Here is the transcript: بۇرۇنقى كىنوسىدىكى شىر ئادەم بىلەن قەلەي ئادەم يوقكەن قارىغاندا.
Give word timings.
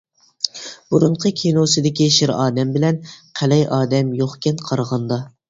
بۇرۇنقى 0.93 1.31
كىنوسىدىكى 1.41 2.07
شىر 2.15 2.33
ئادەم 2.37 2.73
بىلەن 2.79 2.99
قەلەي 3.43 3.63
ئادەم 3.79 4.13
يوقكەن 4.25 4.61
قارىغاندا. 4.67 5.23